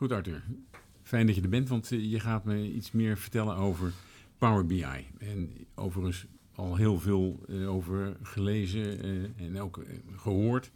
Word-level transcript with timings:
Goed, 0.00 0.12
Arthur. 0.12 0.42
Fijn 1.02 1.26
dat 1.26 1.34
je 1.34 1.42
er 1.42 1.48
bent, 1.48 1.68
want 1.68 1.92
eh, 1.92 2.10
je 2.10 2.20
gaat 2.20 2.44
me 2.44 2.72
iets 2.72 2.92
meer 2.92 3.18
vertellen 3.18 3.56
over 3.56 3.92
Power 4.38 4.66
BI. 4.66 5.06
En 5.18 5.66
overigens 5.74 6.26
al 6.54 6.76
heel 6.76 6.98
veel 6.98 7.40
uh, 7.48 7.70
over 7.70 8.16
gelezen 8.22 9.06
uh, 9.06 9.28
en 9.36 9.60
ook 9.60 9.82
gehoord. 10.16 10.70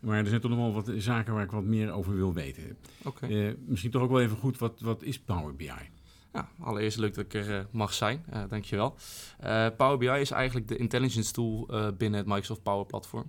Maar 0.00 0.18
er 0.18 0.26
zijn 0.26 0.40
toch 0.40 0.50
nog 0.50 0.60
wel 0.60 0.72
wat 0.72 0.92
zaken 0.98 1.34
waar 1.34 1.44
ik 1.44 1.50
wat 1.50 1.64
meer 1.64 1.90
over 1.90 2.14
wil 2.14 2.34
weten. 2.34 2.76
Okay. 3.04 3.56
misschien 3.66 3.90
toch 3.90 4.02
ook 4.02 4.10
wel 4.10 4.20
even 4.20 4.36
goed, 4.36 4.58
wat, 4.58 4.80
wat 4.80 5.02
is 5.02 5.18
Power 5.18 5.56
BI? 5.56 5.70
Allereerst 6.60 6.98
leuk 6.98 7.14
dat 7.14 7.24
ik 7.24 7.34
er 7.34 7.48
uh, 7.48 7.64
mag 7.70 7.92
zijn, 7.92 8.24
uh, 8.32 8.42
dankjewel. 8.48 8.94
Uh, 9.44 9.66
Power 9.76 9.98
BI 9.98 10.08
is 10.20 10.30
eigenlijk 10.30 10.68
de 10.68 10.76
intelligence 10.76 11.32
tool 11.32 11.68
binnen 11.96 12.18
het 12.18 12.28
Microsoft 12.28 12.62
Power 12.62 12.86
Platform. 12.86 13.26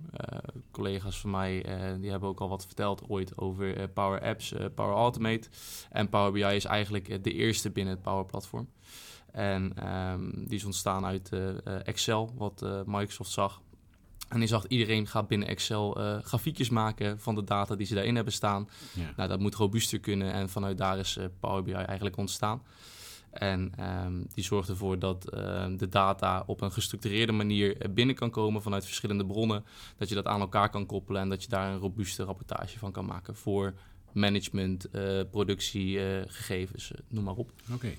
collega's 0.70 1.20
van 1.20 1.30
mij 1.30 1.62
die 2.00 2.10
hebben 2.10 2.28
ook 2.28 2.40
al 2.40 2.48
wat 2.48 2.66
verteld 2.66 3.08
ooit 3.08 3.38
over 3.38 3.88
Power 3.88 4.20
Apps, 4.22 4.54
Power 4.74 4.94
Automate. 4.94 5.48
En 5.90 6.08
Power 6.08 6.32
BI 6.32 6.54
is 6.54 6.64
eigenlijk 6.64 7.24
de 7.24 7.32
eerste 7.32 7.70
binnen 7.70 7.94
het 7.94 8.02
Power 8.02 8.26
Platform. 8.26 8.68
En 9.32 9.88
um, 9.92 10.44
die 10.46 10.56
is 10.56 10.64
ontstaan 10.64 11.04
uit 11.04 11.30
Excel, 11.84 12.32
wat 12.36 12.84
Microsoft 12.86 13.30
zag. 13.30 13.60
En 14.30 14.38
die 14.38 14.48
zag 14.48 14.66
iedereen 14.66 15.06
gaat 15.06 15.28
binnen 15.28 15.48
Excel 15.48 15.90
grafiekjes 16.22 16.70
maken 16.70 17.20
van 17.20 17.34
de 17.34 17.44
data 17.44 17.76
die 17.76 17.86
ze 17.86 17.94
daarin 17.94 18.14
hebben 18.14 18.32
staan. 18.32 18.68
Ja. 18.92 19.12
Nou, 19.16 19.28
dat 19.28 19.40
moet 19.40 19.54
robuuster 19.54 20.00
kunnen 20.00 20.32
en 20.32 20.48
vanuit 20.48 20.78
daar 20.78 20.98
is 20.98 21.18
Power 21.40 21.62
BI 21.62 21.72
eigenlijk 21.72 22.16
ontstaan. 22.16 22.62
En 23.30 23.72
um, 24.04 24.26
die 24.34 24.44
zorgt 24.44 24.68
ervoor 24.68 24.98
dat 24.98 25.34
uh, 25.34 25.66
de 25.76 25.88
data 25.88 26.42
op 26.46 26.60
een 26.60 26.72
gestructureerde 26.72 27.32
manier 27.32 27.76
binnen 27.90 28.14
kan 28.14 28.30
komen 28.30 28.62
vanuit 28.62 28.84
verschillende 28.84 29.26
bronnen. 29.26 29.64
Dat 29.96 30.08
je 30.08 30.14
dat 30.14 30.26
aan 30.26 30.40
elkaar 30.40 30.70
kan 30.70 30.86
koppelen 30.86 31.20
en 31.22 31.28
dat 31.28 31.42
je 31.42 31.48
daar 31.48 31.72
een 31.72 31.78
robuuste 31.78 32.22
rapportage 32.22 32.78
van 32.78 32.92
kan 32.92 33.06
maken 33.06 33.36
voor 33.36 33.74
management, 34.12 34.86
uh, 34.92 35.20
productie, 35.30 35.98
uh, 35.98 36.22
gegevens, 36.26 36.92
noem 37.08 37.24
maar 37.24 37.34
op. 37.34 37.52
Oké. 37.62 37.74
Okay. 37.74 37.98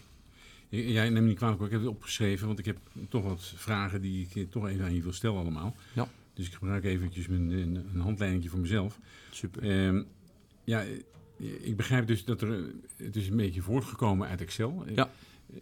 Jij 0.69 1.09
neemt 1.09 1.27
niet 1.27 1.37
kwalijk, 1.37 1.61
ik 1.61 1.71
heb 1.71 1.79
het 1.79 1.89
opgeschreven, 1.89 2.47
want 2.47 2.59
ik 2.59 2.65
heb 2.65 2.77
toch 3.09 3.23
wat 3.23 3.53
vragen 3.55 4.01
die 4.01 4.27
ik 4.33 4.51
toch 4.51 4.67
even 4.67 4.85
aan 4.85 4.95
je 4.95 5.01
wil 5.01 5.13
stellen 5.13 5.39
allemaal. 5.39 5.75
Ja. 5.93 6.07
Dus 6.33 6.47
ik 6.47 6.53
gebruik 6.53 6.83
eventjes 6.83 7.27
mijn, 7.27 7.51
een, 7.51 7.75
een 7.93 8.01
handleiding 8.01 8.49
voor 8.49 8.59
mezelf. 8.59 8.99
Super. 9.31 9.85
Um, 9.85 10.07
ja, 10.63 10.83
ik 11.61 11.77
begrijp 11.77 12.07
dus 12.07 12.25
dat 12.25 12.41
er, 12.41 12.73
het 12.97 13.15
is 13.15 13.27
een 13.27 13.37
beetje 13.37 13.61
voortgekomen 13.61 14.27
uit 14.27 14.41
Excel. 14.41 14.83
Ja. 14.95 15.09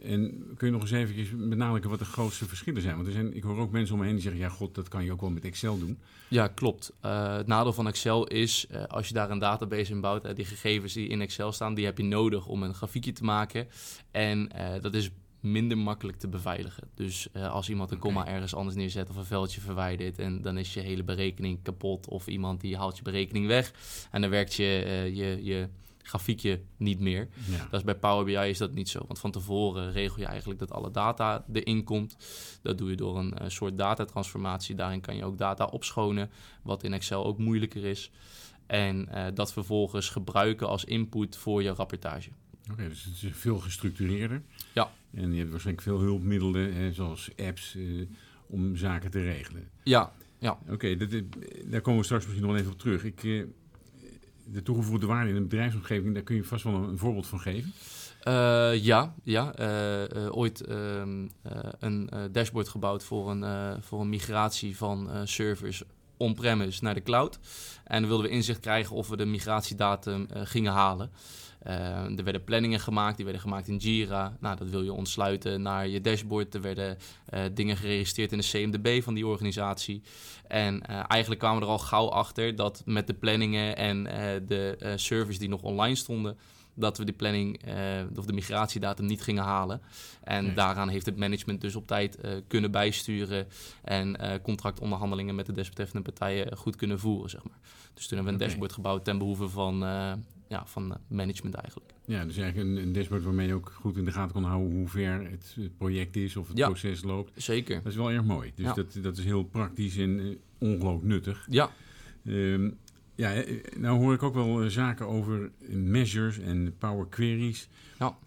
En 0.01 0.43
kun 0.57 0.67
je 0.67 0.73
nog 0.73 0.81
eens 0.81 0.91
even 0.91 1.49
benadrukken 1.49 1.89
wat 1.89 1.99
de 1.99 2.05
grootste 2.05 2.45
verschillen 2.45 2.81
zijn? 2.81 2.95
Want 2.95 3.07
er 3.07 3.13
zijn, 3.13 3.35
ik 3.35 3.43
hoor 3.43 3.57
ook 3.57 3.71
mensen 3.71 3.93
om 3.93 3.99
me 3.99 4.05
heen 4.05 4.15
die 4.15 4.23
zeggen, 4.23 4.41
ja 4.41 4.49
god, 4.49 4.75
dat 4.75 4.87
kan 4.87 5.03
je 5.03 5.11
ook 5.11 5.21
wel 5.21 5.29
met 5.29 5.45
Excel 5.45 5.79
doen. 5.79 5.97
Ja, 6.27 6.47
klopt. 6.47 6.93
Uh, 7.05 7.35
het 7.35 7.47
nadeel 7.47 7.73
van 7.73 7.87
Excel 7.87 8.27
is, 8.27 8.67
uh, 8.71 8.83
als 8.83 9.07
je 9.07 9.13
daar 9.13 9.29
een 9.29 9.39
database 9.39 9.91
in 9.91 10.01
bouwt, 10.01 10.25
uh, 10.25 10.35
die 10.35 10.45
gegevens 10.45 10.93
die 10.93 11.07
in 11.07 11.21
Excel 11.21 11.51
staan, 11.51 11.73
die 11.73 11.85
heb 11.85 11.97
je 11.97 12.03
nodig 12.03 12.47
om 12.47 12.63
een 12.63 12.73
grafiekje 12.73 13.11
te 13.11 13.23
maken. 13.23 13.67
En 14.11 14.49
dat 14.81 14.93
is 14.93 15.11
minder 15.39 15.77
makkelijk 15.77 16.17
te 16.17 16.27
beveiligen. 16.27 16.89
Dus 16.93 17.33
als 17.33 17.69
iemand 17.69 17.91
een 17.91 17.99
komma 17.99 18.27
ergens 18.27 18.55
anders 18.55 18.75
neerzet 18.75 19.09
of 19.09 19.15
een 19.15 19.25
veldje 19.25 19.61
verwijdert... 19.61 20.19
en 20.19 20.41
dan 20.41 20.57
is 20.57 20.73
je 20.73 20.79
hele 20.79 21.03
berekening 21.03 21.61
kapot 21.61 22.07
of 22.07 22.27
iemand 22.27 22.61
die 22.61 22.77
haalt 22.77 22.97
je 22.97 23.03
berekening 23.03 23.47
weg... 23.47 23.73
en 24.11 24.21
dan 24.21 24.29
werkt 24.29 24.53
je, 24.53 24.63
je, 25.13 25.43
je 25.43 25.69
grafiekje 26.09 26.61
niet 26.77 26.99
meer. 26.99 27.27
Ja. 27.49 27.57
Dat 27.57 27.79
is 27.79 27.83
bij 27.83 27.95
Power 27.95 28.25
BI 28.25 28.49
is 28.49 28.57
dat 28.57 28.73
niet 28.73 28.89
zo. 28.89 28.99
Want 29.07 29.19
van 29.19 29.31
tevoren 29.31 29.91
regel 29.91 30.19
je 30.19 30.25
eigenlijk 30.25 30.59
dat 30.59 30.71
alle 30.71 30.91
data 30.91 31.45
erin 31.53 31.83
komt. 31.83 32.17
Dat 32.61 32.77
doe 32.77 32.89
je 32.89 32.95
door 32.95 33.17
een 33.17 33.33
uh, 33.41 33.49
soort 33.49 33.77
datatransformatie. 33.77 34.75
Daarin 34.75 35.01
kan 35.01 35.15
je 35.15 35.25
ook 35.25 35.37
data 35.37 35.65
opschonen, 35.65 36.31
wat 36.63 36.83
in 36.83 36.93
Excel 36.93 37.25
ook 37.25 37.37
moeilijker 37.37 37.85
is. 37.85 38.11
En 38.65 39.09
dat 39.33 39.53
vervolgens 39.53 40.09
gebruiken 40.09 40.67
als 40.67 40.85
input 40.85 41.37
voor 41.37 41.63
je 41.63 41.69
rapportage. 41.69 42.29
Oké, 42.71 42.73
okay, 42.73 42.87
dus 42.87 43.03
het 43.03 43.13
is 43.13 43.29
veel 43.31 43.57
gestructureerder. 43.57 44.41
Ja. 44.73 44.91
En 45.13 45.31
je 45.31 45.37
hebt 45.37 45.49
waarschijnlijk 45.49 45.87
veel 45.87 45.99
hulpmiddelen, 45.99 46.73
hè, 46.73 46.93
zoals 46.93 47.29
apps, 47.37 47.75
uh, 47.75 48.05
om 48.47 48.75
zaken 48.75 49.11
te 49.11 49.21
regelen. 49.21 49.69
Ja, 49.83 50.11
ja. 50.37 50.59
Oké, 50.61 50.73
okay, 50.73 51.25
daar 51.65 51.81
komen 51.81 51.99
we 51.99 52.05
straks 52.05 52.25
misschien 52.25 52.47
nog 52.47 52.57
even 52.57 52.71
op 52.71 52.79
terug. 52.79 53.03
Ik, 53.03 53.21
de 54.51 54.61
toegevoegde 54.63 55.05
waarde 55.05 55.29
in 55.29 55.35
een 55.35 55.47
bedrijfsomgeving, 55.47 56.13
daar 56.13 56.23
kun 56.23 56.35
je 56.35 56.43
vast 56.43 56.63
wel 56.63 56.73
een, 56.73 56.89
een 56.89 56.97
voorbeeld 56.97 57.27
van 57.27 57.39
geven. 57.39 57.73
Uh, 58.27 58.83
ja, 58.83 59.13
ja. 59.23 59.59
Uh, 59.59 60.23
uh, 60.23 60.37
ooit 60.37 60.61
ehm, 60.61 61.27
een 61.79 62.09
dashboard 62.31 62.69
gebouwd 62.69 63.03
voor 63.03 63.31
een, 63.31 63.83
voor 63.83 64.01
een 64.01 64.09
migratie 64.09 64.77
van 64.77 65.09
servers 65.27 65.83
on-premise 66.19 66.83
naar 66.83 66.93
de 66.93 67.03
cloud. 67.03 67.39
En 67.83 67.99
dan 67.99 68.09
wilden 68.09 68.29
we 68.29 68.35
inzicht 68.35 68.59
krijgen 68.59 68.95
of 68.95 69.07
we 69.09 69.17
de 69.17 69.25
migratiedatum 69.25 70.27
gingen 70.33 70.71
halen. 70.71 71.11
er 71.63 72.23
werden 72.23 72.43
planningen 72.43 72.79
gemaakt, 72.79 73.15
die 73.15 73.25
werden 73.25 73.43
gemaakt 73.43 73.67
in 73.67 73.77
Jira. 73.77 74.37
Nou, 74.39 74.57
dat 74.57 74.69
wil 74.69 74.83
je 74.83 74.93
ontsluiten 74.93 75.61
naar 75.61 75.87
je 75.87 76.01
dashboard. 76.01 76.53
Er 76.53 76.61
werden 76.61 76.97
dingen 77.53 77.77
geregistreerd 77.77 78.31
in 78.31 78.37
de 78.37 78.43
CMDB 78.43 79.03
van 79.03 79.13
die 79.13 79.27
organisatie. 79.27 80.01
En 80.47 80.85
eigenlijk 80.85 81.39
kwamen 81.39 81.59
we 81.59 81.65
er 81.65 81.71
al 81.71 81.79
gauw 81.79 82.09
achter 82.09 82.55
dat 82.55 82.81
met 82.85 83.07
de 83.07 83.13
planningen 83.13 83.77
en 83.77 84.03
de 84.45 84.93
servers 84.95 85.39
die 85.39 85.49
nog 85.49 85.61
online 85.61 85.95
stonden 85.95 86.37
dat 86.79 86.97
we 86.97 87.05
die 87.05 87.13
planning 87.13 87.67
uh, 87.67 87.73
of 88.15 88.25
de 88.25 88.33
migratiedatum 88.33 89.05
niet 89.05 89.21
gingen 89.21 89.43
halen. 89.43 89.81
En 90.23 90.45
nee. 90.45 90.53
daaraan 90.53 90.89
heeft 90.89 91.05
het 91.05 91.17
management 91.17 91.61
dus 91.61 91.75
op 91.75 91.87
tijd 91.87 92.17
uh, 92.25 92.31
kunnen 92.47 92.71
bijsturen 92.71 93.47
en 93.83 94.17
uh, 94.21 94.33
contractonderhandelingen 94.43 95.35
met 95.35 95.45
de 95.45 95.51
desbetreffende 95.51 96.03
partijen 96.03 96.57
goed 96.57 96.75
kunnen 96.75 96.99
voeren, 96.99 97.29
zeg 97.29 97.43
maar. 97.43 97.57
Dus 97.93 98.07
toen 98.07 98.17
hebben 98.17 98.25
we 98.25 98.29
een 98.29 98.35
okay. 98.35 98.47
dashboard 98.47 98.73
gebouwd 98.73 99.03
ten 99.03 99.17
behoeve 99.17 99.49
van, 99.49 99.79
ja, 100.47 100.65
van 100.65 100.97
management 101.07 101.55
eigenlijk. 101.55 101.91
Ja, 102.05 102.25
dus 102.25 102.37
eigenlijk 102.37 102.69
een, 102.69 102.83
een, 102.83 102.93
dashboard 102.93 103.23
waarmee 103.23 103.47
je 103.47 103.53
ook 103.53 103.71
goed 103.75 103.97
in 103.97 104.05
de 104.05 104.11
gaten 104.11 104.33
kan 104.33 104.43
houden 104.43 104.71
hoe 104.77 104.87
ver 104.87 105.29
het, 105.29 105.55
project 105.77 106.15
is 106.15 106.35
of 106.35 106.47
het 106.47 106.57
ja, 106.57 106.67
proces 106.67 107.03
loopt. 107.03 107.31
Zeker. 107.35 107.75
Dat 107.75 107.91
is 107.91 107.97
wel 107.97 108.11
erg 108.11 108.23
mooi. 108.23 108.51
Dus 108.55 108.65
Ja. 108.65 108.73
dat, 108.73 108.97
dat 109.01 109.17
is 109.17 109.25
heel 109.25 109.43
praktisch 109.43 109.97
en 109.97 110.37
ongelooflijk 110.57 111.05
nuttig. 111.05 111.47
Ja, 111.49 111.69
Ehm, 112.25 112.69
ja, 113.19 113.33
eh, 113.33 113.61
nou 113.77 113.99
hoor 113.99 114.13
ik 114.13 114.23
ook 114.23 114.33
wel 114.33 114.61
eh, 114.61 114.67
zaken 114.67 115.07
over 115.07 115.51
measures 115.67 116.39
en 116.39 116.75
power 116.77 117.07
queries. 117.07 117.67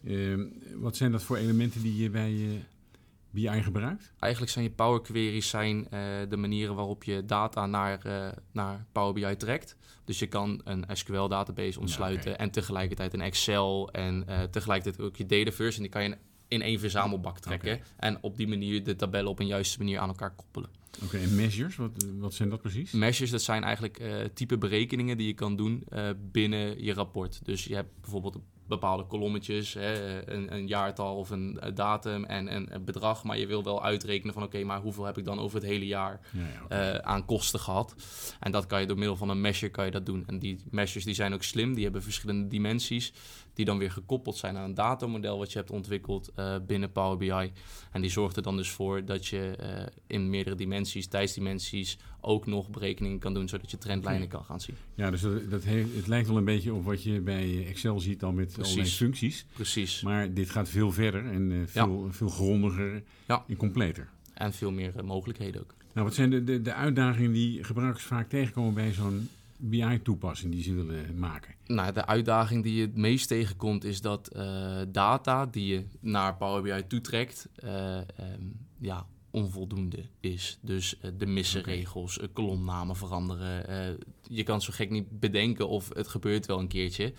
Ehm, 0.05 0.47
wat 0.75 0.97
zijn 0.97 1.13
dat 1.13 1.23
voor 1.23 1.37
elementen 1.37 1.83
die 1.83 1.97
je 1.97 2.11
bij 2.11 2.65
BI 3.31 3.63
gebruikt? 3.63 4.13
Eigenlijk 4.19 4.53
zijn 4.53 4.65
je 4.65 4.71
Power 4.71 5.01
Queries 5.01 5.49
zijn, 5.49 5.89
eh, 5.91 6.01
de 6.29 6.37
manieren 6.37 6.75
waarop 6.75 7.05
je 7.05 7.25
data 7.25 7.67
naar, 7.67 8.01
naar 8.53 8.87
Power 8.93 9.13
BI 9.13 9.37
trekt. 9.37 9.77
Dus 10.05 10.19
je 10.19 10.27
kan 10.27 10.61
een 10.65 10.85
SQL-database 10.93 11.81
ontsluiten 11.81 12.39
en 12.39 12.51
tegelijkertijd 12.51 13.15
een 13.15 13.21
Excel 13.21 13.91
en 13.93 14.25
tegelijkertijd 14.51 15.07
ook 15.07 15.17
je 15.17 15.27
Dataverse. 15.27 15.77
En 15.77 15.83
die 15.83 15.93
kan 15.93 16.03
je 16.03 16.17
in 16.49 16.63
één 16.63 16.81
verzamelbak 16.81 17.39
trekken. 17.39 17.81
En 17.97 18.19
op 18.21 18.37
die 18.37 18.49
manier 18.49 18.85
de 18.85 18.97
tabellen 18.97 19.31
op 19.31 19.39
een 19.39 19.47
juiste 19.47 19.79
manier 19.79 19.99
aan 19.99 20.09
elkaar 20.09 20.35
koppelen. 20.35 20.82
Oké, 21.05 21.19
en 21.19 21.35
measures, 21.35 21.77
wat, 21.77 21.91
wat 22.19 22.35
zijn 22.35 22.49
dat 22.49 22.61
precies? 22.61 22.93
Meshes, 22.93 23.31
dat 23.31 23.43
zijn 23.43 23.65
eigenlijk 23.65 23.99
eh, 23.99 24.15
type 24.35 24.59
berekeningen 24.59 25.17
die 25.17 25.27
je 25.27 25.35
kan 25.35 25.57
doen 25.57 25.83
eh, 25.89 26.09
binnen 26.33 26.85
je 26.85 26.93
rapport. 26.93 27.41
Dus 27.45 27.65
je 27.65 27.75
hebt 27.75 28.01
bijvoorbeeld 28.01 28.39
bepaalde 28.67 29.05
kolommetjes, 29.05 29.75
hè, 29.75 30.31
een, 30.31 30.55
een 30.55 30.67
jaartal 30.67 31.17
of 31.17 31.31
een 31.31 31.61
eh, 31.61 31.75
datum 31.75 32.25
en 32.25 32.55
een, 32.55 32.85
bedrag. 32.85 33.25
Maar 33.25 33.39
je 33.39 33.47
wil 33.47 33.65
wel 33.65 33.83
uitrekenen 33.85 34.35
van 34.35 34.43
oké, 34.43 34.65
maar 34.65 34.81
hoeveel 34.81 35.05
heb 35.05 35.19
ik 35.19 35.25
dan 35.25 35.39
over 35.39 35.61
het 35.61 35.69
hele 35.69 35.87
jaar 35.87 36.21
Ja, 36.33 36.41
ja, 36.41 36.65
oké. 36.65 37.03
aan 37.05 37.25
kosten 37.25 37.61
gehad. 37.61 37.95
En 38.41 38.53
dat 38.53 38.67
kan 38.67 38.81
je 38.81 38.87
door 38.87 38.99
middel 38.99 39.17
van 39.17 39.29
een 39.29 39.41
measure 39.41 39.71
kan 39.71 39.85
je 39.85 39.91
dat 39.91 40.07
doen. 40.07 40.25
En 40.27 40.39
die 40.39 40.59
meshes 40.71 41.05
die 41.05 41.15
zijn 41.15 41.35
ook 41.35 41.43
slim, 41.43 41.75
die 41.75 41.85
hebben 41.85 42.03
verschillende 42.03 42.49
dimensies, 42.49 43.13
die 43.55 43.65
dan 43.65 43.79
weer 43.79 43.91
gekoppeld 43.91 44.37
zijn 44.37 44.57
aan 44.57 44.65
een 44.65 44.75
datamodel 44.75 45.39
wat 45.39 45.53
je 45.53 45.59
hebt 45.59 45.71
ontwikkeld 45.71 46.31
eh, 46.35 46.57
binnen 46.67 46.93
Power 46.93 47.17
BI. 47.19 47.53
En 47.93 48.01
die 48.01 48.11
zorgt 48.11 48.37
er 48.37 48.43
dan 48.43 48.57
dus 48.57 48.71
voor 48.71 49.05
dat 49.05 49.27
je 49.27 49.57
eh, 49.57 49.87
in 50.07 50.31
meerdere 50.31 50.57
dimensies, 50.57 51.07
tijdsdimensies, 51.07 51.99
ook 52.21 52.47
nog 52.47 52.71
berekeningen 52.71 53.19
kan 53.19 53.35
doen, 53.35 53.49
zodat 53.49 53.71
je 53.71 53.79
trendlijnen 53.79 54.29
kan 54.29 54.45
gaan 54.45 54.61
zien. 54.61 54.77
ja, 54.95 55.11
dus 55.11 55.21
dat, 55.21 55.51
dat 55.51 55.63
heeft, 55.65 55.95
het 55.95 56.07
lijkt 56.07 56.29
wel 56.29 56.37
een 56.37 56.45
beetje 56.45 56.73
op 56.75 56.85
wat 56.85 57.03
je 57.03 57.21
bij 57.21 57.67
Excel 57.67 58.01
ziet 58.01 58.21
dan 58.21 58.35
met 58.35 58.53
Precies. 58.53 58.73
allerlei 58.73 58.95
functies. 58.97 59.47
Precies. 59.53 60.03
Maar 60.03 60.35
dit 60.35 60.51
gaat 60.51 60.69
veel 60.69 60.93
verder 60.93 61.27
en 61.27 61.53
eh, 61.53 61.59
veel, 61.67 62.07
veel 62.11 62.29
grondiger 62.29 63.03
Ja. 63.27 63.45
en 63.49 63.57
completer. 63.57 64.09
En 64.35 64.53
veel 64.53 64.71
meer 64.73 64.93
mogelijkheden 65.05 65.61
ook. 65.61 65.75
Nou, 65.93 66.07
wat 66.07 66.15
zijn 66.17 66.31
de, 66.31 66.45
de, 66.45 66.63
de 66.63 66.75
uitdagingen 66.75 67.33
die 67.33 67.65
gebruikers 67.65 68.05
vaak 68.05 68.29
tegenkomen 68.29 68.75
bij 68.75 68.93
zo'n 68.93 69.29
BI-toepassing 69.65 70.53
die 70.53 70.63
ze 70.63 70.75
willen 70.75 71.19
maken? 71.19 71.55
Nou, 71.67 71.93
de 71.93 72.07
uitdaging 72.07 72.63
die 72.63 72.75
je 72.75 72.81
het 72.81 72.97
meest 72.97 73.29
tegenkomt 73.29 73.85
is 73.85 74.01
dat 74.01 74.29
eh, 74.29 74.81
data 74.89 75.47
die 75.47 75.67
je 75.67 75.85
naar 76.01 76.37
Power 76.37 76.63
BI 76.63 76.87
toetrekt, 76.87 77.49
ehm, 77.55 78.05
ja, 78.79 79.07
onvoldoende 79.31 80.05
is. 80.21 80.59
Dus 80.61 80.99
eh, 80.99 81.11
de 81.19 81.27
missen 81.27 81.63
regels, 81.63 82.19
kolomnamen 82.33 82.97
veranderen. 82.97 83.99
je 84.23 84.43
kan 84.43 84.63
zo 84.63 84.73
gek 84.75 84.91
niet 84.91 85.21
bedenken 85.21 85.69
of 85.69 85.89
het 85.95 86.09
gebeurt 86.09 86.47
wel 86.47 86.59
een 86.59 86.69
keertje. 86.69 87.13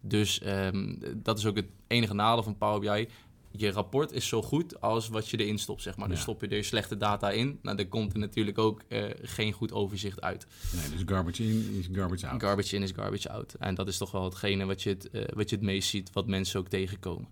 Dus 0.00 0.40
ehm, 0.40 0.94
dat 1.16 1.38
is 1.38 1.46
ook 1.46 1.56
het 1.56 1.68
enige 1.86 2.14
nadeel 2.14 2.42
van 2.42 2.58
Power 2.58 2.80
BI. 2.80 3.08
Je 3.50 3.70
rapport 3.70 4.12
is 4.12 4.28
zo 4.28 4.42
goed 4.42 4.80
als 4.80 5.08
wat 5.08 5.28
je 5.28 5.36
erin 5.36 5.58
stopt, 5.58 5.82
zeg 5.82 5.96
maar. 5.96 6.08
Dus 6.08 6.20
stop 6.20 6.40
je 6.40 6.48
er 6.48 6.64
slechte 6.64 6.96
data 6.96 7.30
in, 7.30 7.58
nou, 7.62 7.76
dan 7.76 7.88
komt 7.88 8.12
er 8.12 8.18
natuurlijk 8.18 8.58
ook 8.58 8.82
eh, 8.88 9.04
geen 9.22 9.52
goed 9.52 9.72
overzicht 9.72 10.20
uit. 10.20 10.46
Nee, 10.72 10.90
dus 10.90 11.02
garbage 11.06 11.42
in 11.42 11.76
is 11.78 11.88
garbage 11.92 12.26
out. 12.26 12.42
Garbage 12.42 12.76
in 12.76 12.82
is 12.82 12.90
garbage 12.90 13.30
out. 13.30 13.54
En 13.54 13.74
dat 13.74 13.88
is 13.88 13.98
toch 13.98 14.10
wel 14.10 14.24
hetgene 14.24 14.64
wat 14.64 14.82
je 14.82 14.88
het, 14.88 15.10
eh, 15.10 15.22
wat 15.34 15.50
je 15.50 15.56
het 15.56 15.64
meest 15.64 15.88
ziet, 15.88 16.12
wat 16.12 16.26
mensen 16.26 16.60
ook 16.60 16.68
tegenkomen. 16.68 17.28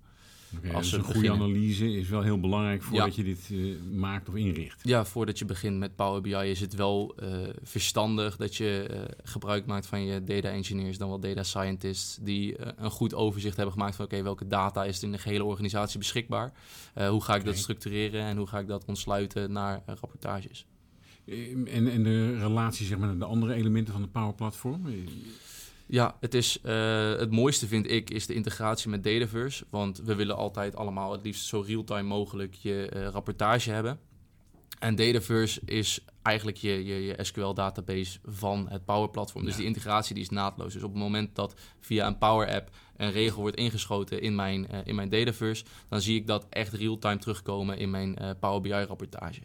Als 0.72 0.90
dus 0.90 0.98
een 0.98 1.04
goede 1.04 1.30
analyse 1.30 1.92
is 1.96 2.08
wel 2.08 2.22
heel 2.22 2.40
belangrijk 2.40 2.82
voordat 2.82 3.14
Ja. 3.16 3.22
je 3.24 3.28
dit 3.34 3.48
eh, 3.52 3.92
maakt 3.96 4.28
of 4.28 4.34
inricht. 4.34 4.80
Ja, 4.82 5.04
voordat 5.04 5.38
je 5.38 5.44
begint 5.44 5.78
met 5.78 5.96
Power 5.96 6.20
BI 6.20 6.34
is 6.50 6.60
het 6.60 6.74
wel 6.74 7.14
eh, 7.16 7.28
verstandig 7.62 8.36
dat 8.36 8.56
je 8.56 8.86
eh, 8.90 9.14
gebruik 9.22 9.66
maakt 9.66 9.86
van 9.86 10.04
je 10.04 10.24
data 10.24 10.48
engineers, 10.50 10.98
dan 10.98 11.08
wel 11.08 11.20
data 11.20 11.42
scientists, 11.42 12.18
die 12.20 12.56
een 12.82 12.90
goed 12.90 13.14
overzicht 13.14 13.56
hebben 13.56 13.74
gemaakt 13.74 13.96
van 13.96 14.04
oké, 14.04 14.22
welke 14.22 14.46
data 14.46 14.84
is 14.84 14.98
er 14.98 15.04
in 15.04 15.12
de 15.12 15.18
gehele 15.18 15.44
organisatie 15.44 15.98
beschikbaar? 15.98 16.52
Hoe 17.08 17.22
ga 17.22 17.34
ik 17.36 17.44
dat 17.44 17.56
structureren 17.56 18.22
en 18.22 18.36
hoe 18.36 18.46
ga 18.46 18.58
ik 18.58 18.66
dat 18.66 18.84
ontsluiten 18.84 19.52
naar 19.52 19.82
rapportages? 19.86 20.66
Eh, 21.24 21.50
En, 21.74 21.88
en 21.90 22.02
de 22.02 22.38
relatie 22.38 22.86
zeg 22.86 22.98
maar, 22.98 23.08
naar 23.08 23.18
de 23.18 23.24
andere 23.24 23.54
elementen 23.54 23.92
van 23.92 24.02
de 24.02 24.08
Power 24.08 24.34
Platform? 24.34 24.86
Ja, 25.90 26.16
het, 26.20 26.34
is, 26.34 26.60
eh, 26.60 27.14
het 27.16 27.30
mooiste 27.30 27.66
vind 27.66 27.90
ik 27.90 28.10
is 28.10 28.26
de 28.26 28.34
integratie 28.34 28.90
met 28.90 29.04
Dataverse. 29.04 29.64
Want 29.70 29.98
we 30.04 30.14
willen 30.14 30.36
altijd 30.36 30.76
allemaal 30.76 31.12
het 31.12 31.22
liefst 31.22 31.46
zo 31.46 31.60
real-time 31.66 32.08
mogelijk 32.08 32.54
je 32.54 32.88
eh, 32.88 33.06
rapportage 33.06 33.70
hebben. 33.70 33.98
En 34.78 34.94
Dataverse 34.94 35.60
is 35.64 36.00
eigenlijk 36.22 36.56
je, 36.56 36.84
je, 36.84 37.04
je 37.04 37.24
SQL-database 37.24 38.18
van 38.24 38.66
het 38.68 38.84
Power 38.84 39.10
Platform. 39.10 39.42
Dus 39.44 39.52
Ja. 39.52 39.58
die 39.58 39.66
integratie 39.66 40.14
die 40.14 40.22
is 40.22 40.28
naadloos. 40.30 40.72
Dus 40.72 40.82
op 40.82 40.90
het 40.92 40.98
moment 41.02 41.34
dat 41.34 41.54
via 41.80 42.06
een 42.06 42.18
Power 42.18 42.48
App 42.54 42.70
een 42.96 43.10
regel 43.10 43.40
wordt 43.40 43.56
ingeschoten 43.56 44.20
in 44.20 44.34
mijn, 44.34 44.68
eh, 44.68 44.78
in 44.84 44.94
mijn 44.94 45.08
Dataverse, 45.08 45.64
dan 45.88 46.00
zie 46.00 46.16
ik 46.16 46.26
dat 46.26 46.46
echt 46.50 46.72
real-time 46.72 47.18
terugkomen 47.18 47.78
in 47.78 47.90
mijn 47.90 48.16
eh, 48.16 48.30
Power 48.40 48.60
BI-rapportage. 48.60 49.40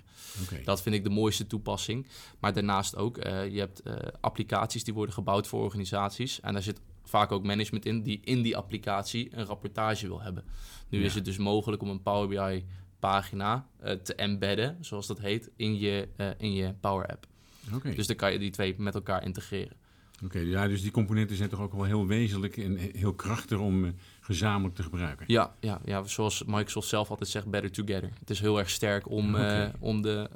Dat 0.63 0.81
vind 0.81 0.95
ik 0.95 1.03
de 1.03 1.09
mooiste 1.09 1.47
toepassing. 1.47 2.07
Maar 2.39 2.53
daarnaast 2.53 2.95
ook, 2.95 3.17
eh, 3.17 3.49
je 3.53 3.59
hebt 3.59 3.81
applicaties 4.21 4.83
die 4.83 4.93
worden 4.93 5.13
gebouwd 5.13 5.47
voor 5.47 5.63
organisaties. 5.63 6.39
En 6.39 6.53
daar 6.53 6.63
zit 6.63 6.81
vaak 7.03 7.31
ook 7.31 7.43
management 7.43 7.85
in 7.85 8.01
die 8.01 8.19
in 8.23 8.41
die 8.41 8.57
applicatie 8.57 9.29
een 9.31 9.45
rapportage 9.45 10.07
wil 10.07 10.21
hebben. 10.21 10.43
Nu 10.89 10.99
Ja. 10.99 11.05
is 11.05 11.15
het 11.15 11.25
dus 11.25 11.37
mogelijk 11.37 11.81
om 11.81 11.89
een 11.89 12.01
Power 12.01 12.27
BI 12.27 12.65
pagina 13.03 13.67
eh, 13.79 13.93
te 13.93 14.15
embedden, 14.15 14.77
zoals 14.81 15.07
dat 15.07 15.19
heet, 15.19 15.49
in 15.55 15.79
je, 15.79 16.07
eh, 16.15 16.27
in 16.37 16.53
je 16.53 16.73
Power 16.79 17.07
App. 17.07 17.27
Dus 17.95 18.07
dan 18.07 18.15
kan 18.15 18.31
je 18.31 18.39
die 18.39 18.51
twee 18.51 18.75
met 18.77 18.95
elkaar 18.95 19.23
integreren. 19.23 19.77
Oké, 20.23 20.39
ja, 20.39 20.67
dus 20.67 20.81
die 20.81 20.91
componenten 20.91 21.35
zijn 21.35 21.49
toch 21.49 21.61
ook 21.61 21.73
wel 21.73 21.83
heel 21.83 22.07
wezenlijk 22.07 22.57
en 22.57 22.77
heel 22.77 23.13
krachtig 23.13 23.59
om 23.59 23.85
eh, 23.85 23.91
gezamenlijk 24.19 24.75
te 24.75 24.83
gebruiken. 24.83 25.25
Ja, 25.27 25.55
ja, 25.59 25.81
ja, 25.85 26.03
zoals 26.03 26.43
Microsoft 26.43 26.87
zelf 26.87 27.09
altijd 27.09 27.29
zegt, 27.29 27.49
better 27.49 27.71
together. 27.71 28.09
Het 28.19 28.29
is 28.29 28.39
heel 28.39 28.59
erg 28.59 28.69
sterk 28.69 29.09
om, 29.09 29.35
om 29.79 30.01
de 30.01 30.29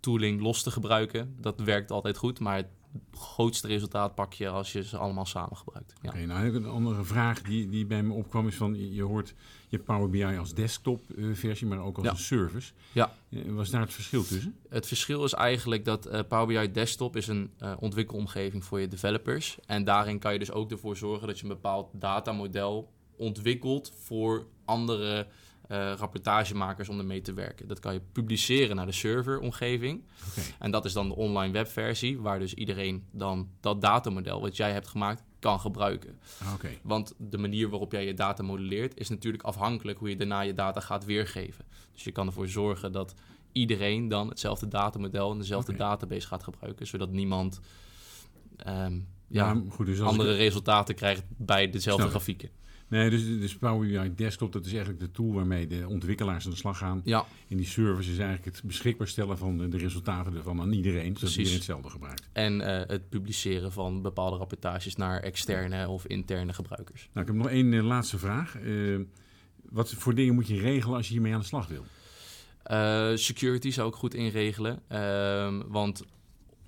tooling 0.00 0.40
los 0.40 0.62
te 0.62 0.70
gebruiken. 0.70 1.34
Dat 1.40 1.60
werkt 1.60 1.90
altijd 1.90 2.16
goed, 2.16 2.40
maar 2.40 2.56
het 2.56 2.68
grootste 3.12 3.66
resultaat 3.66 4.14
pak 4.14 4.32
je 4.32 4.48
als 4.48 4.72
je 4.72 4.84
ze 4.84 4.96
allemaal 4.96 5.26
samen 5.26 5.56
gebruikt. 5.56 5.92
Ja. 6.02 6.08
Oké, 6.08 6.24
nou 6.26 6.54
een 6.56 6.66
andere 6.66 7.04
vraag 7.04 7.42
die, 7.42 7.68
die 7.68 7.86
bij 7.86 8.02
me 8.02 8.12
opkwam 8.12 8.46
is 8.46 8.54
van, 8.56 8.94
je- 8.94 9.02
hoort, 9.02 9.28
je 9.68 9.76
hebt 9.76 9.84
Power 9.84 10.08
BI 10.10 10.24
als 10.38 10.54
desktop 10.54 11.04
eh, 11.16 11.24
versie, 11.32 11.66
maar 11.66 11.78
ook 11.78 11.96
als 11.96 12.04
Ja. 12.06 12.10
een 12.12 12.18
service. 12.18 12.72
Ja. 12.92 13.12
Eh, 13.30 13.42
Was 13.48 13.70
daar 13.70 13.80
het 13.80 13.92
verschil 13.92 14.24
tussen? 14.24 14.54
Het 14.68 14.86
verschil 14.86 15.24
is 15.24 15.32
eigenlijk 15.32 15.84
dat 15.84 16.06
eh, 16.06 16.20
Power 16.28 16.46
BI 16.46 16.72
Desktop 16.72 17.16
is 17.16 17.26
een 17.26 17.50
eh 17.58 17.72
ontwikkelomgeving 17.78 18.64
voor 18.64 18.80
je 18.80 18.88
developers. 18.88 19.58
En 19.66 19.84
daarin 19.84 20.18
kan 20.18 20.32
je 20.32 20.38
dus 20.38 20.50
ook 20.52 20.70
ervoor 20.70 20.96
zorgen 20.96 21.26
dat 21.26 21.36
je 21.36 21.42
een 21.42 21.48
bepaald 21.48 21.88
datamodel 21.92 22.92
ontwikkelt 23.16 23.92
voor 24.04 24.46
andere 24.64 25.26
eh, 25.68 25.92
rapportagemakers 25.98 26.88
om 26.88 26.98
ermee 26.98 27.20
te 27.20 27.32
werken. 27.32 27.68
Dat 27.68 27.78
kan 27.78 27.92
je 27.92 28.00
publiceren 28.12 28.76
naar 28.76 28.86
de 28.86 28.92
serveromgeving. 28.92 30.04
En 30.58 30.70
dat 30.70 30.84
is 30.84 30.92
dan 30.92 31.08
de 31.08 31.14
online 31.16 31.52
webversie, 31.52 32.20
waar 32.20 32.38
dus 32.38 32.54
iedereen 32.54 33.04
dan 33.10 33.48
dat 33.60 33.80
datamodel 33.80 34.40
wat 34.40 34.56
jij 34.56 34.72
hebt 34.72 34.88
gemaakt 34.88 35.22
kan 35.38 35.60
gebruiken. 35.60 36.18
Ah, 36.42 36.52
Want 36.82 37.14
de 37.18 37.38
manier 37.38 37.68
waarop 37.68 37.92
jij 37.92 38.06
je 38.06 38.14
data 38.14 38.42
modelleert 38.42 38.96
is 39.00 39.08
natuurlijk 39.08 39.42
afhankelijk 39.42 39.98
hoe 39.98 40.08
je 40.08 40.16
daarna 40.16 40.40
je 40.40 40.54
data 40.54 40.80
gaat 40.80 41.04
weergeven. 41.04 41.64
Dus 41.92 42.04
je 42.04 42.12
kan 42.12 42.26
ervoor 42.26 42.48
zorgen 42.48 42.92
dat 42.92 43.14
iedereen 43.52 44.08
dan 44.08 44.28
hetzelfde 44.28 44.68
datamodel 44.68 45.32
en 45.32 45.38
dezelfde 45.38 45.76
database 45.76 46.26
gaat 46.26 46.42
gebruiken, 46.42 46.86
zodat 46.86 47.10
niemand 47.10 47.60
ehm, 48.56 48.98
ja, 49.28 49.62
goed, 49.70 49.86
dus 49.86 50.00
andere 50.00 50.32
ik- 50.32 50.38
resultaten 50.38 50.94
krijgt 50.94 51.22
bij 51.36 51.70
dezelfde 51.70 52.02
Snap 52.02 52.14
grafieken. 52.14 52.50
Nee, 52.88 53.10
dus, 53.10 53.24
dus 53.24 53.56
Power 53.56 53.88
BI 53.88 54.14
Desktop, 54.14 54.52
dat 54.52 54.64
is 54.66 54.70
eigenlijk 54.72 55.00
de 55.00 55.10
tool 55.10 55.32
waarmee 55.32 55.66
de 55.66 55.88
ontwikkelaars 55.88 56.44
aan 56.44 56.50
de 56.50 56.56
slag 56.56 56.78
gaan. 56.78 57.00
Ja, 57.04 57.26
En 57.48 57.56
die 57.56 57.66
service 57.66 58.10
is 58.12 58.18
eigenlijk 58.18 58.56
het 58.56 58.64
beschikbaar 58.64 59.08
stellen 59.08 59.38
van 59.38 59.58
de, 59.58 59.68
de 59.68 59.76
resultaten 59.76 60.34
ervan 60.36 60.60
aan 60.60 60.72
iedereen, 60.72 61.16
zodat 61.16 61.30
iedereen 61.36 61.56
hetzelfde 61.56 61.90
gebruikt. 61.90 62.28
en 62.32 62.60
eh, 62.60 62.88
het 62.88 63.08
publiceren 63.08 63.72
van 63.72 64.02
bepaalde 64.02 64.36
rapportages 64.36 64.96
naar 64.96 65.20
externe 65.20 65.88
of 65.88 66.06
interne 66.06 66.52
gebruikers. 66.52 67.08
Nou, 67.12 67.26
ik 67.26 67.32
heb 67.32 67.42
nog 67.42 67.52
één 67.52 67.72
eh, 67.72 67.84
laatste 67.84 68.18
vraag. 68.18 68.56
Eh, 68.56 68.98
wat 69.70 69.90
voor 69.90 70.14
dingen 70.14 70.34
moet 70.34 70.46
je 70.48 70.60
regelen 70.60 70.96
als 70.96 71.06
je 71.06 71.12
hiermee 71.12 71.34
aan 71.34 71.40
de 71.40 71.46
slag 71.46 71.66
wil? 71.68 71.84
Eh, 72.62 73.10
security 73.14 73.70
zou 73.70 73.88
ik 73.88 73.94
goed 73.94 74.14
inregelen. 74.14 74.80
ehm, 74.88 75.62
want 75.66 76.04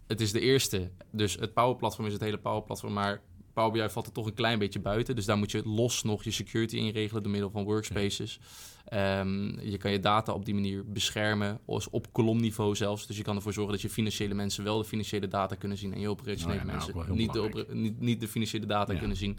het 0.07 0.21
is 0.21 0.33
de 0.33 0.41
eerste. 0.41 0.91
Dus 1.11 1.35
het 1.35 1.53
Power 1.55 1.77
Platform 1.77 2.07
is 2.07 2.13
het 2.13 2.23
hele 2.23 2.39
Power 2.39 2.63
Platform. 2.63 2.93
Maar 2.93 3.21
Power 3.61 3.87
BI 3.87 3.93
valt 3.93 4.07
er 4.07 4.13
toch 4.13 4.27
een 4.27 4.35
klein 4.35 4.59
beetje 4.59 4.81
buiten. 4.81 5.15
Dus 5.17 5.25
daar 5.25 5.39
moet 5.39 5.51
je 5.51 5.63
los 5.69 6.03
nog 6.03 6.25
je 6.25 6.31
security 6.31 6.77
inregelen 6.77 7.23
door 7.23 7.33
middel 7.33 7.51
van 7.51 7.65
workspaces. 7.65 8.41
Ehm, 8.85 9.61
je 9.61 9.77
kan 9.77 9.91
je 9.91 10.01
data 10.01 10.33
op 10.33 10.45
die 10.45 10.55
manier 10.55 10.85
beschermen. 10.87 11.61
Als 11.67 11.91
op 11.91 12.13
kolomniveau 12.13 12.77
zelfs. 12.77 13.07
Dus 13.07 13.17
je 13.17 13.23
kan 13.23 13.37
ervoor 13.37 13.53
zorgen 13.53 13.73
dat 13.73 13.83
je 13.83 13.91
financiële 13.91 14.35
mensen 14.35 14.65
wel 14.65 14.79
de 14.79 14.85
financiële 14.85 15.29
data 15.29 15.55
kunnen 15.55 15.79
zien. 15.79 15.93
En 15.95 16.01
je 16.01 16.09
operationele 16.09 16.65
Nou 16.65 16.79
ja, 16.79 16.87
nou, 16.87 17.07
mensen 17.07 17.17
niet 17.17 17.33
de, 17.33 17.67
niet, 17.75 18.01
niet 18.01 18.21
de 18.21 18.29
financiële 18.29 18.67
data 18.67 18.93
Ja. 18.93 18.99
kunnen 18.99 19.17
zien. 19.17 19.39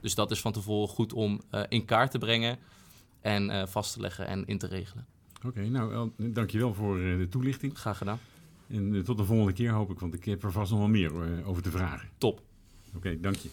Dus 0.00 0.14
dat 0.14 0.30
is 0.30 0.40
van 0.40 0.52
tevoren 0.52 0.88
goed 0.88 1.12
om 1.12 1.40
eh, 1.50 1.62
in 1.68 1.84
kaart 1.84 2.10
te 2.10 2.18
brengen. 2.18 2.58
En 3.20 3.50
eh, 3.50 3.66
vast 3.66 3.92
te 3.92 4.00
leggen 4.00 4.26
en 4.26 4.46
in 4.46 4.58
te 4.58 4.66
regelen. 4.66 5.06
Oké, 5.46 5.68
nou, 5.68 5.92
El, 5.92 6.12
dankjewel 6.16 6.74
voor 6.74 6.98
eh, 7.00 7.18
de 7.18 7.28
toelichting. 7.28 7.78
Graag 7.78 7.98
gedaan. 7.98 8.18
En 8.66 9.04
tot 9.04 9.16
de 9.16 9.24
volgende 9.24 9.52
keer 9.52 9.70
hoop 9.70 9.90
ik, 9.90 9.98
want 9.98 10.14
ik 10.14 10.24
heb 10.24 10.42
er 10.42 10.52
vast 10.52 10.70
nog 10.70 10.78
wel 10.78 10.88
meer 10.88 11.12
over 11.44 11.62
te 11.62 11.70
vragen. 11.70 12.08
Top. 12.18 12.42
Oké, 12.96 13.16
dank 13.16 13.36
je. 13.44 13.50